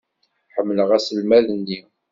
Ḥemmleɣ 0.55 0.89
aselmad-nni. 0.97 1.79